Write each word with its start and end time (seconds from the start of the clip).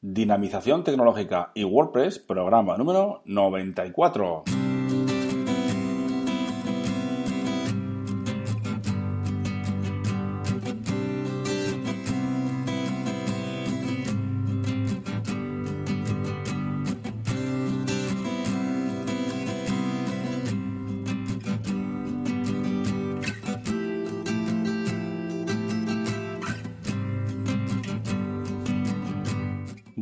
Dinamización 0.00 0.84
tecnológica 0.84 1.50
y 1.56 1.64
WordPress, 1.64 2.20
programa 2.20 2.76
número 2.76 3.20
94. 3.24 4.44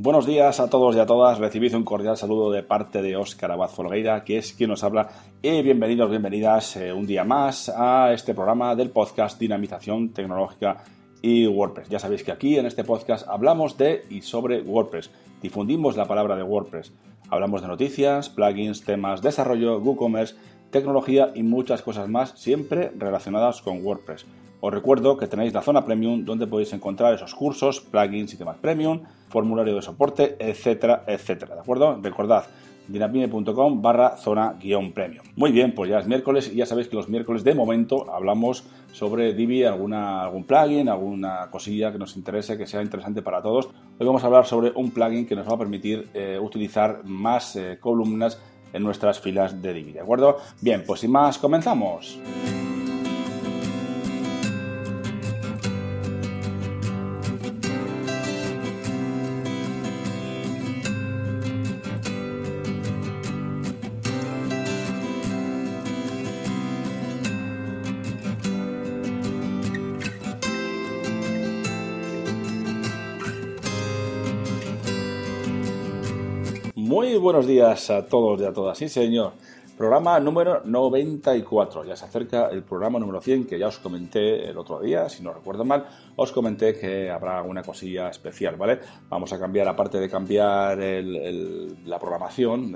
Buenos 0.07 0.25
días 0.25 0.61
a 0.61 0.71
todos 0.71 0.95
y 0.95 1.01
a 1.01 1.05
todas. 1.05 1.41
Recibid 1.41 1.75
un 1.75 1.83
cordial 1.83 2.17
saludo 2.17 2.53
de 2.53 2.63
parte 2.63 3.03
de 3.03 3.17
Óscar 3.17 3.51
Abad 3.51 3.71
Folgueira, 3.71 4.23
que 4.23 4.39
es 4.39 4.53
quien 4.53 4.71
nos 4.71 4.85
habla. 4.85 5.09
Y 5.43 5.63
bienvenidos, 5.63 6.09
bienvenidas 6.09 6.77
eh, 6.77 6.93
un 6.93 7.09
día 7.09 7.25
más 7.25 7.69
a 7.69 8.13
este 8.13 8.33
programa 8.33 8.77
del 8.77 8.91
podcast 8.91 9.37
Dinamización 9.37 10.11
Tecnológica 10.11 10.85
y 11.21 11.49
WordPress. 11.49 11.89
Ya 11.89 11.99
sabéis 11.99 12.23
que 12.23 12.31
aquí 12.31 12.57
en 12.57 12.67
este 12.67 12.85
podcast 12.85 13.27
hablamos 13.27 13.77
de 13.79 14.05
y 14.09 14.23
sobre 14.23 14.61
WordPress. 14.61 15.11
Difundimos 15.43 15.97
la 15.97 16.07
palabra 16.07 16.37
de 16.37 16.45
WordPress. 16.45 16.93
Hablamos 17.29 17.63
de 17.63 17.67
noticias, 17.67 18.29
plugins, 18.29 18.85
temas, 18.85 19.23
desarrollo, 19.23 19.81
WooCommerce, 19.81 20.37
tecnología 20.71 21.33
y 21.35 21.43
muchas 21.43 21.83
cosas 21.83 22.09
más, 22.09 22.31
siempre 22.39 22.93
relacionadas 22.97 23.61
con 23.61 23.85
WordPress. 23.85 24.25
Os 24.67 24.75
recuerdo 24.75 25.17
que 25.17 25.29
tenéis 25.29 25.55
la 25.55 25.63
zona 25.63 25.85
premium 25.85 26.25
donde 26.25 26.49
podéis 26.49 26.73
encontrar 26.73 27.15
esos 27.15 27.37
cursos, 27.37 27.81
plugins 27.81 28.35
y 28.35 28.37
temas 28.37 28.57
premium, 28.57 29.03
formulario 29.29 29.77
de 29.77 29.81
soporte, 29.81 30.35
etcétera, 30.41 31.05
etcétera. 31.07 31.55
¿De 31.55 31.61
acuerdo? 31.61 32.01
Recordad, 32.03 32.47
dinamime.com 32.89 33.81
barra 33.81 34.17
zona 34.17 34.57
guion 34.59 34.91
premium. 34.91 35.25
Muy 35.37 35.53
bien, 35.53 35.73
pues 35.73 35.89
ya 35.89 36.01
es 36.01 36.09
miércoles 36.09 36.51
y 36.53 36.57
ya 36.57 36.67
sabéis 36.67 36.89
que 36.89 36.97
los 36.97 37.09
miércoles 37.09 37.45
de 37.45 37.55
momento 37.55 38.13
hablamos 38.13 38.65
sobre 38.91 39.35
Divi, 39.35 39.63
alguna, 39.63 40.25
algún 40.25 40.43
plugin, 40.43 40.89
alguna 40.89 41.49
cosilla 41.49 41.93
que 41.93 41.99
nos 41.99 42.17
interese, 42.17 42.59
que 42.59 42.67
sea 42.67 42.83
interesante 42.83 43.23
para 43.23 43.41
todos. 43.41 43.67
Hoy 44.01 44.05
vamos 44.05 44.25
a 44.25 44.27
hablar 44.27 44.47
sobre 44.47 44.73
un 44.75 44.91
plugin 44.91 45.29
que 45.29 45.37
nos 45.37 45.49
va 45.49 45.55
a 45.55 45.59
permitir 45.59 46.09
eh, 46.13 46.41
utilizar 46.43 47.05
más 47.05 47.55
eh, 47.55 47.79
columnas 47.79 48.43
en 48.73 48.83
nuestras 48.83 49.21
filas 49.21 49.63
de 49.63 49.73
Divi, 49.73 49.93
¿de 49.93 50.01
acuerdo? 50.01 50.39
Bien, 50.61 50.83
pues 50.85 51.03
sin 51.03 51.13
más, 51.13 51.39
comenzamos. 51.39 52.19
Muy 76.87 77.17
buenos 77.17 77.49
días 77.49 77.91
a 77.91 78.07
todos 78.07 78.41
y 78.41 78.45
a 78.45 78.53
todas. 78.53 78.79
Sí, 78.79 78.89
señor. 78.89 79.33
Programa 79.77 80.21
número 80.21 80.63
94. 80.65 81.83
Ya 81.85 81.97
se 81.97 82.05
acerca 82.05 82.47
el 82.47 82.63
programa 82.63 83.01
número 83.01 83.21
100 83.21 83.49
que 83.49 83.59
ya 83.59 83.67
os 83.67 83.81
comenté 83.81 84.49
el 84.49 84.57
otro 84.57 84.79
día, 84.79 85.09
si 85.09 85.21
no 85.21 85.33
recuerdo 85.33 85.65
mal, 85.65 85.85
os 86.15 86.31
comenté 86.31 86.79
que 86.79 87.11
habrá 87.11 87.43
una 87.43 87.65
cosilla 87.65 88.09
especial, 88.09 88.55
¿vale? 88.55 88.79
Vamos 89.09 89.33
a 89.33 89.39
cambiar, 89.41 89.67
aparte 89.67 89.99
de 89.99 90.09
cambiar 90.09 90.79
la 90.79 91.99
programación 91.99 92.73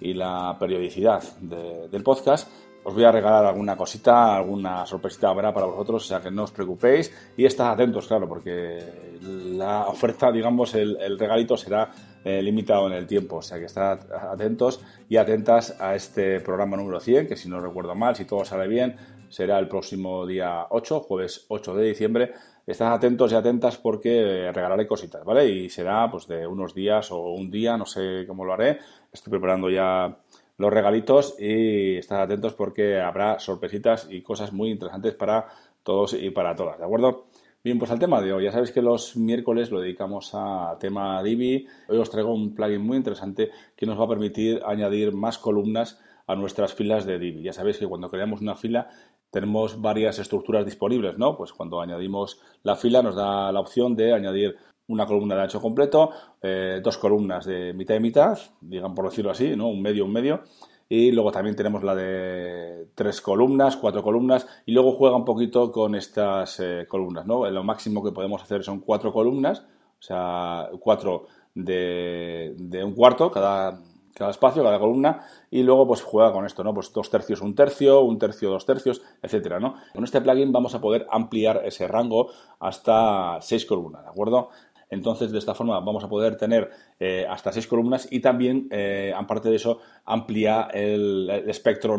y 0.00 0.14
la 0.14 0.56
periodicidad 0.58 1.22
del 1.42 2.02
podcast, 2.02 2.48
os 2.82 2.94
voy 2.94 3.04
a 3.04 3.12
regalar 3.12 3.44
alguna 3.44 3.76
cosita, 3.76 4.36
alguna 4.36 4.86
sorpresita 4.86 5.28
habrá 5.28 5.52
para 5.52 5.66
vosotros, 5.66 6.04
o 6.04 6.08
sea 6.08 6.20
que 6.20 6.30
no 6.30 6.44
os 6.44 6.50
preocupéis 6.50 7.12
y 7.36 7.44
estad 7.44 7.72
atentos, 7.72 8.06
claro, 8.06 8.26
porque 8.26 9.18
la 9.20 9.86
oferta, 9.86 10.32
digamos, 10.32 10.74
el, 10.74 11.18
regalito 11.18 11.58
será 11.58 11.90
eh, 12.24 12.42
limitado 12.42 12.86
en 12.86 12.92
el 12.92 13.06
tiempo, 13.06 13.36
o 13.36 13.42
sea 13.42 13.58
que 13.58 13.64
estad 13.64 14.00
atentos 14.12 14.80
y 15.08 15.16
atentas 15.16 15.80
a 15.80 15.94
este 15.94 16.40
programa 16.40 16.76
número 16.76 17.00
100, 17.00 17.26
que 17.26 17.36
si 17.36 17.48
no 17.48 17.60
recuerdo 17.60 17.94
mal, 17.94 18.14
si 18.14 18.24
todo 18.24 18.44
sale 18.44 18.68
bien, 18.68 18.96
será 19.30 19.58
el 19.58 19.68
próximo 19.68 20.26
día 20.26 20.66
8, 20.70 21.00
jueves 21.00 21.46
8 21.48 21.74
de 21.76 21.86
diciembre. 21.86 22.32
Estad 22.66 22.92
atentos 22.92 23.32
y 23.32 23.34
atentas 23.34 23.78
porque 23.78 24.50
regalaré 24.52 24.86
cositas, 24.86 25.24
¿vale? 25.24 25.48
Y 25.48 25.70
será 25.70 26.10
pues 26.10 26.26
de 26.28 26.46
unos 26.46 26.74
días 26.74 27.10
o 27.10 27.32
un 27.32 27.50
día, 27.50 27.76
no 27.76 27.86
sé 27.86 28.24
cómo 28.26 28.44
lo 28.44 28.52
haré. 28.52 28.78
Estoy 29.12 29.30
preparando 29.30 29.70
ya 29.70 30.18
los 30.58 30.72
regalitos 30.72 31.36
y 31.38 31.96
estad 31.96 32.20
atentos 32.20 32.52
porque 32.52 33.00
habrá 33.00 33.38
sorpresitas 33.38 34.06
y 34.10 34.20
cosas 34.20 34.52
muy 34.52 34.70
interesantes 34.70 35.14
para 35.14 35.46
todos 35.82 36.12
y 36.12 36.30
para 36.30 36.54
todas, 36.54 36.78
¿de 36.78 36.84
acuerdo? 36.84 37.24
Bien, 37.62 37.78
pues 37.78 37.90
al 37.90 37.98
tema 37.98 38.22
de 38.22 38.32
hoy, 38.32 38.44
ya 38.44 38.52
sabéis 38.52 38.72
que 38.72 38.80
los 38.80 39.18
miércoles 39.18 39.70
lo 39.70 39.82
dedicamos 39.82 40.30
a 40.32 40.78
tema 40.80 41.22
Divi. 41.22 41.66
Hoy 41.88 41.98
os 41.98 42.08
traigo 42.08 42.32
un 42.32 42.54
plugin 42.54 42.80
muy 42.80 42.96
interesante 42.96 43.50
que 43.76 43.84
nos 43.84 44.00
va 44.00 44.04
a 44.04 44.08
permitir 44.08 44.62
añadir 44.64 45.12
más 45.12 45.36
columnas 45.36 46.00
a 46.26 46.36
nuestras 46.36 46.72
filas 46.72 47.04
de 47.04 47.18
Divi. 47.18 47.42
Ya 47.42 47.52
sabéis 47.52 47.76
que 47.76 47.86
cuando 47.86 48.08
creamos 48.08 48.40
una 48.40 48.56
fila 48.56 48.88
tenemos 49.30 49.78
varias 49.78 50.18
estructuras 50.18 50.64
disponibles, 50.64 51.18
¿no? 51.18 51.36
Pues 51.36 51.52
cuando 51.52 51.82
añadimos 51.82 52.40
la 52.62 52.76
fila 52.76 53.02
nos 53.02 53.14
da 53.14 53.52
la 53.52 53.60
opción 53.60 53.94
de 53.94 54.14
añadir 54.14 54.56
una 54.88 55.04
columna 55.04 55.34
de 55.34 55.42
ancho 55.42 55.60
completo, 55.60 56.12
eh, 56.40 56.80
dos 56.82 56.96
columnas 56.96 57.44
de 57.44 57.74
mitad 57.74 57.94
y 57.94 58.00
mitad, 58.00 58.38
digan 58.62 58.94
por 58.94 59.04
decirlo 59.04 59.32
así, 59.32 59.54
¿no? 59.54 59.68
Un 59.68 59.82
medio, 59.82 60.06
un 60.06 60.12
medio. 60.14 60.44
Y 60.92 61.12
luego 61.12 61.30
también 61.30 61.54
tenemos 61.54 61.84
la 61.84 61.94
de 61.94 62.88
tres 62.96 63.20
columnas, 63.20 63.76
cuatro 63.76 64.02
columnas, 64.02 64.48
y 64.66 64.72
luego 64.72 64.96
juega 64.96 65.14
un 65.14 65.24
poquito 65.24 65.70
con 65.70 65.94
estas 65.94 66.58
eh, 66.58 66.84
columnas, 66.88 67.26
¿no? 67.26 67.48
Lo 67.48 67.62
máximo 67.62 68.02
que 68.02 68.10
podemos 68.10 68.42
hacer 68.42 68.64
son 68.64 68.80
cuatro 68.80 69.12
columnas, 69.12 69.60
o 69.60 70.02
sea, 70.02 70.68
cuatro 70.80 71.28
de, 71.54 72.56
de 72.58 72.82
un 72.82 72.94
cuarto 72.94 73.30
cada, 73.30 73.80
cada 74.14 74.32
espacio, 74.32 74.64
cada 74.64 74.80
columna, 74.80 75.24
y 75.48 75.62
luego 75.62 75.86
pues 75.86 76.02
juega 76.02 76.32
con 76.32 76.44
esto, 76.44 76.64
¿no? 76.64 76.74
Pues 76.74 76.92
dos 76.92 77.08
tercios, 77.08 77.40
un 77.40 77.54
tercio, 77.54 78.00
un 78.00 78.18
tercio, 78.18 78.50
dos 78.50 78.66
tercios, 78.66 79.00
etcétera, 79.22 79.60
¿no? 79.60 79.76
Con 79.94 80.02
este 80.02 80.20
plugin 80.20 80.50
vamos 80.50 80.74
a 80.74 80.80
poder 80.80 81.06
ampliar 81.12 81.62
ese 81.64 81.86
rango 81.86 82.30
hasta 82.58 83.38
seis 83.42 83.64
columnas, 83.64 84.02
¿de 84.02 84.10
acuerdo? 84.10 84.50
Entonces, 84.90 85.30
de 85.30 85.38
esta 85.38 85.54
forma 85.54 85.78
vamos 85.80 86.02
a 86.02 86.08
poder 86.08 86.36
tener 86.36 86.70
eh, 86.98 87.24
hasta 87.28 87.52
seis 87.52 87.66
columnas 87.66 88.08
y 88.10 88.20
también, 88.20 88.66
eh, 88.70 89.12
aparte 89.16 89.48
de 89.48 89.56
eso, 89.56 89.78
amplía 90.04 90.68
el, 90.72 91.30
espectro 91.46 91.96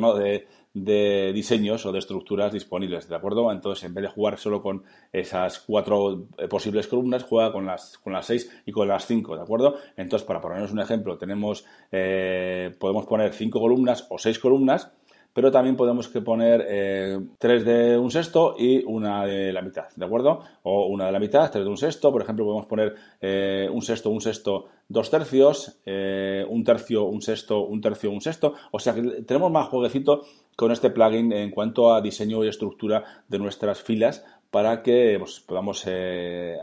de, 0.74 1.32
diseños 1.34 1.86
o 1.86 1.92
de 1.92 2.00
estructuras 2.00 2.52
disponibles, 2.52 3.08
¿de 3.08 3.16
acuerdo? 3.16 3.52
Entonces, 3.52 3.86
en 3.86 3.94
vez 3.94 4.04
de 4.04 4.10
jugar 4.10 4.38
solo 4.38 4.62
con 4.62 4.84
esas 5.12 5.60
cuatro 5.60 6.28
eh, 6.38 6.48
posibles 6.48 6.88
columnas, 6.88 7.24
juega 7.24 7.52
con 7.54 7.66
las, 7.66 7.98
con 7.98 8.14
las 8.14 8.26
seis 8.26 8.52
y 8.66 8.72
con 8.72 8.88
las 8.88 9.06
cinco, 9.08 9.36
¿de 9.36 9.42
acuerdo? 9.42 9.78
Entonces, 9.96 10.28
para 10.28 10.42
ponernos 10.42 10.72
un 10.72 10.80
ejemplo, 10.80 11.18
tenemos, 11.18 11.66
podemos 11.90 13.06
poner 13.06 13.34
cinco 13.34 13.60
columnas 13.60 14.06
o 14.10 14.18
seis 14.18 14.38
columnas 14.38 14.92
pero 15.34 15.52
también 15.52 15.76
podemos 15.76 16.08
que 16.08 16.22
poner 16.22 16.66
eh, 16.68 17.20
tres 17.40 17.64
de 17.64 17.98
un 17.98 18.12
sexto 18.12 18.56
y 18.58 18.84
una 18.86 19.26
de 19.26 19.54
la 19.54 19.62
mitad, 19.62 19.86
¿de 19.96 20.06
acuerdo? 20.06 20.42
O 20.64 20.88
una 20.88 21.06
de 21.06 21.12
la 21.12 21.20
mitad, 21.20 21.50
tres 21.52 21.64
de 21.64 21.70
un 21.70 21.78
sexto, 21.78 22.12
por 22.12 22.22
ejemplo, 22.22 22.46
podemos 22.46 22.66
poner 22.66 22.96
eh, 23.22 23.70
un 23.72 23.82
sexto, 23.82 24.10
un 24.10 24.22
sexto, 24.22 24.66
dos 24.88 25.10
tercios, 25.10 25.80
eh, 25.86 26.46
un 26.50 26.64
tercio, 26.64 27.06
un 27.06 27.22
sexto, 27.22 27.62
un 27.66 27.80
tercio, 27.82 28.12
un 28.12 28.22
sexto, 28.22 28.54
o 28.72 28.80
sea 28.80 28.94
que 28.94 29.02
tenemos 29.24 29.52
más 29.52 29.68
jueguecito 29.68 30.24
con 30.56 30.72
este 30.72 30.90
plugin 30.90 31.32
en 31.32 31.52
cuanto 31.52 31.94
a 31.94 32.02
diseño 32.02 32.44
y 32.44 32.50
estructura 32.50 33.04
de 33.28 33.40
nuestras 33.40 33.82
filas 33.82 34.26
para 34.52 34.84
que 34.84 35.16
pues, 35.18 35.40
podamos 35.40 35.88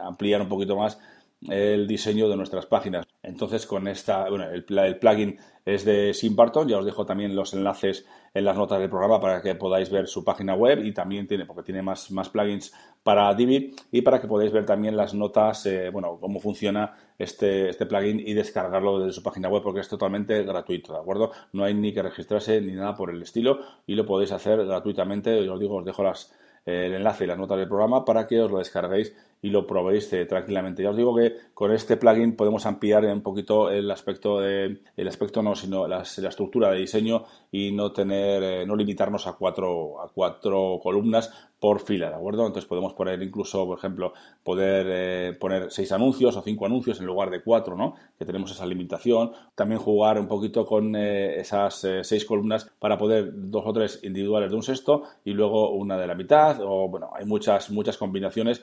ampliar 0.05 0.43
un 0.43 0.49
poquito 0.49 0.77
más 0.77 1.01
el 1.47 1.87
diseño 1.87 2.29
de 2.29 2.37
nuestras 2.37 2.67
páginas. 2.67 3.07
Entonces, 3.23 3.67
con 3.67 3.87
esta, 3.87 4.29
bueno, 4.29 4.47
el, 4.51 4.65
plugin 4.99 5.39
es 5.65 5.85
de 5.85 6.13
Simparton, 6.15 6.69
ya 6.69 6.79
os 6.79 6.85
dejo 6.85 7.07
también 7.07 7.37
los 7.37 7.53
enlaces 7.55 8.07
en 8.35 8.45
las 8.45 8.57
notas 8.57 8.81
del 8.81 8.89
programa 8.91 9.21
para 9.21 9.41
que 9.41 9.55
podáis 9.55 9.91
ver 9.91 10.09
su 10.09 10.25
página 10.25 10.55
web 10.55 10.85
y 10.85 10.93
también 10.93 11.27
tiene, 11.27 11.45
porque 11.45 11.63
tiene 11.63 11.83
más, 11.83 12.11
más 12.11 12.29
plugins 12.29 12.73
para 13.03 13.33
Divi 13.35 13.75
y 13.93 14.03
para 14.03 14.21
que 14.21 14.27
podáis 14.27 14.53
ver 14.53 14.67
también 14.67 14.97
las 14.97 15.15
notas, 15.15 15.65
eh, 15.67 15.91
bueno, 15.91 16.19
cómo 16.21 16.41
funciona 16.41 16.97
este, 17.19 17.69
este 17.69 17.87
plugin 17.87 18.21
y 18.21 18.35
descargarlo 18.35 18.99
desde 19.01 19.13
su 19.13 19.23
página 19.23 19.49
web 19.49 19.63
porque 19.63 19.81
es 19.81 19.89
totalmente 19.89 20.43
gratuito, 20.43 20.93
¿de 20.93 20.99
acuerdo? 20.99 21.33
No 21.53 21.65
hay 21.65 21.75
ni 21.75 21.93
que 21.93 22.03
registrarse 22.03 22.61
ni 22.61 22.73
nada 22.73 22.95
por 22.97 23.11
el 23.11 23.23
estilo 23.23 23.61
y 23.87 23.95
lo 23.95 24.07
podéis 24.07 24.33
hacer 24.33 24.65
gratuitamente, 24.65 25.49
os 25.49 25.61
digo, 25.61 25.77
os 25.77 25.85
dejo 25.85 26.03
las 26.03 26.33
el 26.69 26.95
enlace 26.95 27.25
y 27.25 27.27
las 27.27 27.39
notas 27.39 27.59
del 27.59 27.69
programa 27.69 28.05
para 28.05 28.27
que 28.27 28.41
os 28.41 28.51
lo 28.51 28.59
descarguéis 28.59 29.15
y 29.41 29.51
lo 29.51 29.67
probéis 29.67 30.13
eh, 30.13 30.27
tranquilamente. 30.27 30.83
Ya 30.83 30.91
os 30.91 30.97
digo 30.97 31.15
que 31.15 31.37
con 31.55 31.73
este 31.73 31.97
plugin 31.97 32.37
podemos 32.37 32.67
ampliar 32.67 33.05
un 33.05 33.23
poquito 33.23 33.71
el 33.71 33.91
aspecto 33.91 34.41
de, 34.41 34.83
el 34.97 35.09
aspecto 35.09 35.43
no, 35.43 35.55
sino 35.55 35.87
la 35.87 36.03
estructura 36.03 36.71
de 36.71 36.79
diseño 36.79 37.25
y 37.51 37.73
no 37.73 37.93
tener, 37.93 38.43
eh, 38.43 38.67
no 38.67 38.77
limitarnos 38.77 39.27
a 39.27 39.35
cuatro, 39.35 40.01
a 40.03 40.09
cuatro 40.09 40.81
columnas 40.83 41.33
por 41.59 41.81
fila, 41.81 42.09
¿de 42.09 42.15
acuerdo? 42.15 42.47
Entonces 42.47 42.69
podemos 42.69 42.95
poner 42.95 43.21
incluso, 43.21 43.67
por 43.67 43.79
ejemplo, 43.79 44.13
poder 44.45 44.87
eh, 44.89 45.33
poner 45.33 45.73
seis 45.73 45.91
anuncios 45.91 46.37
o 46.37 46.43
cinco 46.43 46.67
anuncios 46.67 47.01
en 47.01 47.07
lugar 47.07 47.31
de 47.31 47.43
cuatro, 47.43 47.77
¿no? 47.77 47.95
Que 48.17 48.25
tenemos 48.25 48.53
esa 48.53 48.65
limitación. 48.65 49.33
También 49.57 49.81
jugar 49.81 50.21
un 50.21 50.29
poquito 50.29 50.65
con 50.65 50.95
esas 50.95 51.87
seis 52.03 52.25
columnas 52.25 52.71
para 52.79 52.97
poder 52.97 53.33
dos 53.35 53.65
o 53.67 53.73
tres 53.73 54.01
individuales 54.05 54.51
de 54.51 54.57
un 54.57 54.63
sexto 54.63 55.03
y 55.25 55.33
luego 55.33 55.71
una 55.73 55.99
de 55.99 56.07
la 56.07 56.15
mitad. 56.15 56.61
O 56.63 56.89
bueno, 56.89 57.11
hay 57.13 57.25
muchas, 57.25 57.71
muchas 57.71 57.97
combinaciones. 57.97 58.63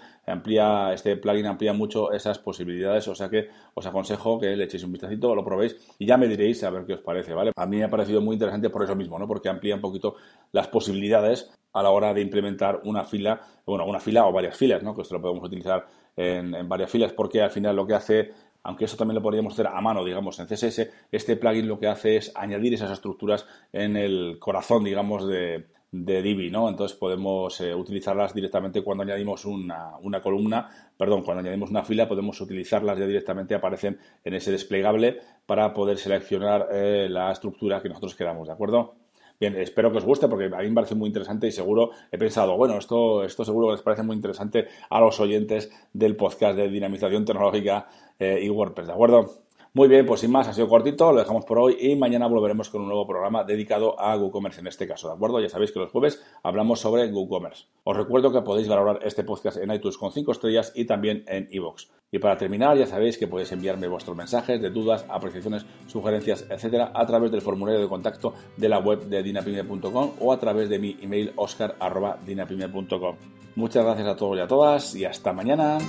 Este 0.94 1.18
plugin 1.18 1.48
amplía 1.48 1.74
mucho 1.74 2.12
esas 2.12 2.40
posibilidades. 2.40 3.08
O 3.08 3.16
sea 3.16 3.30
que 3.30 3.50
os 3.74 3.86
aconsejo 3.86 4.40
que 4.40 4.56
le 4.56 4.66
echéis 4.66 4.84
un 4.84 4.92
vistacito, 4.92 5.36
lo 5.36 5.44
probéis 5.44 5.76
y 6.00 6.06
ya 6.06 6.18
me 6.18 6.28
diréis 6.28 6.64
a 6.64 6.70
ver 6.70 6.86
qué 6.86 6.94
os 6.94 7.02
parece, 7.02 7.34
¿vale? 7.34 7.52
A 7.56 7.66
mí 7.66 7.78
me 7.78 7.84
ha 7.84 7.90
parecido 7.90 8.22
muy 8.22 8.34
interesante 8.34 8.70
por 8.70 8.84
eso 8.84 8.96
mismo, 8.96 9.20
¿no? 9.20 9.28
Porque 9.28 9.50
amplía 9.50 9.76
un 9.76 9.82
poquito 9.82 10.16
las 10.52 10.68
posibilidades 10.68 11.52
a 11.74 11.84
la 11.84 11.90
hora 11.90 12.14
de 12.14 12.22
implementar 12.22 12.82
una 12.86 13.04
fila, 13.04 13.42
bueno, 13.66 13.86
una 13.86 14.00
fila 14.00 14.26
o 14.26 14.32
varias 14.32 14.58
filas, 14.58 14.82
¿no? 14.82 14.96
Que 14.96 15.02
esto 15.02 15.16
lo 15.16 15.22
podemos 15.22 15.44
utilizar 15.44 15.86
en, 16.16 16.68
varias 16.70 16.90
filas 16.90 17.12
porque 17.14 17.42
al 17.42 17.52
final 17.52 17.76
lo 17.76 17.86
que 17.86 17.94
hace 17.94 18.32
aunque 18.64 18.86
eso 18.86 18.98
también 18.98 19.16
lo 19.16 19.22
podríamos 19.22 19.54
hacer 19.54 19.68
a 19.68 19.80
mano, 19.80 20.04
digamos, 20.04 20.40
en 20.40 20.48
CSS, 20.48 20.90
este 21.12 21.36
plugin 21.36 21.68
lo 21.68 21.78
que 21.78 21.86
hace 21.86 22.18
es 22.18 22.32
añadir 22.34 22.74
esas 22.74 22.90
estructuras 22.90 23.46
en 23.72 23.96
el 23.96 24.38
corazón, 24.40 24.84
digamos, 24.84 25.28
de, 25.28 25.68
de 26.04 26.22
Divi, 26.22 26.52
¿no? 26.52 26.68
Entonces 26.68 26.98
podemos 26.98 27.62
eh, 27.62 27.74
utilizarlas 27.74 28.34
directamente 28.34 28.84
cuando 28.84 29.04
añadimos 29.04 29.46
una, 29.46 29.98
una, 30.02 30.22
columna, 30.22 30.70
perdón, 30.98 31.24
cuando 31.24 31.42
añadimos 31.42 31.70
una 31.70 31.84
fila 31.84 32.08
podemos 32.08 32.42
utilizarlas 32.42 33.00
ya 33.00 33.08
directamente, 33.08 33.56
aparecen 33.56 33.98
en 34.24 34.34
ese 34.34 34.52
desplegable 34.52 35.20
para 35.46 35.74
poder 35.74 35.98
seleccionar 35.98 36.68
eh, 36.72 37.08
la 37.10 37.32
estructura 37.32 37.82
que 37.82 37.90
nosotros 37.90 38.16
queramos, 38.16 38.48
¿de 38.48 38.54
acuerdo? 38.54 38.96
Bien, 39.40 39.56
espero 39.58 39.92
que 39.92 39.98
os 39.98 40.06
guste 40.06 40.28
porque 40.28 40.46
a 40.46 40.60
mí 40.60 40.70
me 40.70 40.76
parece 40.76 40.96
muy 40.96 41.08
interesante 41.08 41.48
y 41.48 41.52
seguro 41.52 41.92
he 42.12 42.18
pensado, 42.18 42.56
bueno, 42.58 42.78
esto, 42.78 43.24
esto 43.24 43.44
seguro 43.44 43.68
que 43.68 43.74
les 43.74 43.82
parece 43.82 44.04
muy 44.04 44.16
interesante 44.16 44.68
a 44.90 45.00
los 45.00 45.20
oyentes 45.20 45.72
del 45.94 46.16
podcast 46.16 46.58
de 46.58 46.70
dinamización 46.70 47.26
tecnológica 47.26 47.88
eh, 48.18 48.40
y 48.42 48.50
WordPress, 48.50 48.88
¿de 48.88 48.94
acuerdo? 48.94 49.45
Muy 49.76 49.90
bien, 49.90 50.06
pues 50.06 50.22
sin 50.22 50.32
más, 50.32 50.48
ha 50.48 50.54
sido 50.54 50.70
cortito, 50.70 51.12
lo 51.12 51.20
dejamos 51.20 51.44
por 51.44 51.60
hoy 51.60 51.76
y 51.78 51.98
mañana 51.98 52.28
volveremos 52.28 52.70
con 52.70 52.84
un 52.84 52.88
nuevo 52.88 53.06
programa 53.06 53.44
dedicado 53.44 54.00
a 54.00 54.16
WooCommerce 54.16 54.62
en 54.62 54.68
este 54.68 54.88
caso, 54.88 55.10
¿de 55.10 55.16
acuerdo? 55.16 55.42
Ya 55.42 55.50
sabéis 55.50 55.74
que 55.74 55.80
los 55.80 55.92
jueves 55.92 56.24
hablamos 56.44 56.80
sobre 56.80 57.12
WooCommerce. 57.12 57.66
Os 57.84 57.98
recuerdo 57.98 58.32
que 58.32 58.42
podéis 58.42 58.70
valorar 58.70 59.00
este 59.04 59.26
podcast 59.26 59.58
en 59.58 59.74
iTunes 59.74 59.98
con 59.98 60.14
5 60.14 60.32
estrellas 60.32 60.72
y 60.76 60.86
también 60.86 61.26
en 61.28 61.50
iVoox. 61.52 61.88
Y 62.10 62.20
para 62.20 62.38
terminar, 62.38 62.78
ya 62.78 62.86
sabéis 62.86 63.18
que 63.18 63.28
podéis 63.28 63.52
enviarme 63.52 63.90
vuestros 63.90 64.16
mensajes 64.16 64.62
de 64.62 64.70
dudas, 64.70 65.06
apreciaciones, 65.10 65.66
sugerencias, 65.88 66.46
etcétera, 66.50 66.94
a 66.96 67.06
través 67.06 67.30
del 67.32 67.42
formulario 67.42 67.82
de 67.82 67.90
contacto 67.90 68.34
de 68.56 68.70
la 68.70 68.80
web 68.80 69.02
de 69.08 69.24
dinapime.com 69.24 70.12
o 70.22 70.32
a 70.32 70.40
través 70.40 70.70
de 70.70 70.80
mi 70.80 70.96
email 71.02 71.34
oscar.dinapime.com. 71.36 73.16
Muchas 73.56 73.84
gracias 73.84 74.08
a 74.08 74.16
todos 74.16 74.38
y 74.38 74.40
a 74.40 74.48
todas 74.48 74.96
y 74.96 75.04
hasta 75.04 75.34
mañana. 75.34 75.80